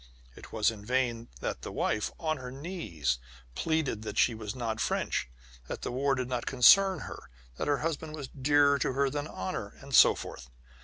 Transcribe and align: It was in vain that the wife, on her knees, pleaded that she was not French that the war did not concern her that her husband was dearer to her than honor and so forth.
It 0.35 0.51
was 0.51 0.71
in 0.71 0.83
vain 0.83 1.29
that 1.41 1.61
the 1.61 1.71
wife, 1.71 2.09
on 2.19 2.37
her 2.37 2.49
knees, 2.51 3.19
pleaded 3.53 4.01
that 4.01 4.17
she 4.17 4.33
was 4.33 4.55
not 4.55 4.81
French 4.81 5.29
that 5.67 5.83
the 5.83 5.91
war 5.91 6.15
did 6.15 6.27
not 6.27 6.47
concern 6.47 7.01
her 7.01 7.29
that 7.57 7.67
her 7.67 7.77
husband 7.85 8.15
was 8.15 8.27
dearer 8.27 8.79
to 8.79 8.93
her 8.93 9.11
than 9.11 9.27
honor 9.27 9.75
and 9.79 9.93
so 9.93 10.15
forth. 10.15 10.49